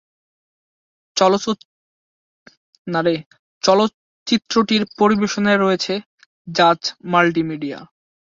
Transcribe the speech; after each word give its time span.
চলচ্চিত্রটির 3.63 4.83
পরিবেশনায় 4.99 5.59
রয়েছে 5.59 5.93
জাজ 6.47 6.79
মাল্টিমিডিয়া। 7.05 7.79